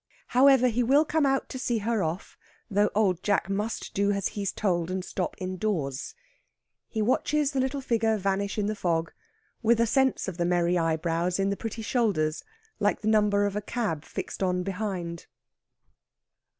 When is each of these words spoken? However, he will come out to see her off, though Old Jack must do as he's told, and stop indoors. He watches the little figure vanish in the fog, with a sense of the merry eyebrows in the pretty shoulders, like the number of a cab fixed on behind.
However, 0.29 0.67
he 0.69 0.81
will 0.81 1.05
come 1.05 1.27
out 1.27 1.47
to 1.49 1.59
see 1.59 1.77
her 1.77 2.01
off, 2.01 2.35
though 2.71 2.89
Old 2.95 3.21
Jack 3.21 3.51
must 3.51 3.93
do 3.93 4.11
as 4.11 4.29
he's 4.29 4.51
told, 4.51 4.89
and 4.89 5.05
stop 5.05 5.35
indoors. 5.37 6.15
He 6.89 7.03
watches 7.03 7.51
the 7.51 7.59
little 7.59 7.81
figure 7.81 8.17
vanish 8.17 8.57
in 8.57 8.65
the 8.65 8.73
fog, 8.75 9.13
with 9.61 9.79
a 9.79 9.85
sense 9.85 10.27
of 10.27 10.37
the 10.37 10.43
merry 10.45 10.75
eyebrows 10.75 11.37
in 11.37 11.51
the 11.51 11.55
pretty 11.55 11.83
shoulders, 11.83 12.43
like 12.79 13.01
the 13.01 13.07
number 13.09 13.45
of 13.45 13.55
a 13.55 13.61
cab 13.61 14.03
fixed 14.03 14.41
on 14.41 14.63
behind. 14.63 15.27